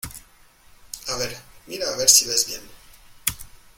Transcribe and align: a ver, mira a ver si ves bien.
a 1.09 1.15
ver, 1.17 1.37
mira 1.67 1.87
a 1.87 1.95
ver 1.95 2.09
si 2.09 2.25
ves 2.27 2.47
bien. 2.47 2.63